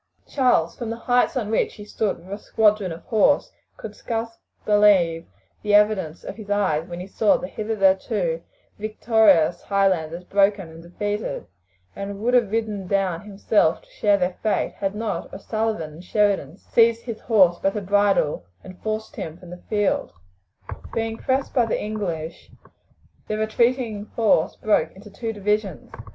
[0.27, 4.35] Charles, from the heights on which he stood with a squadron of horse, could scarce
[4.65, 5.27] believe
[5.61, 8.41] the evidence of his eyes when he saw the hitherto
[8.79, 11.45] victorious Highlanders broken and defeated,
[11.95, 16.57] and would have ridden down himself to share their fate had not O'Sullivan and Sheridan
[16.57, 20.13] seized his horse by the bridle and forced him from the field.
[20.95, 22.49] Being pressed by the English,
[23.27, 25.91] the retreating force broke into two divisions.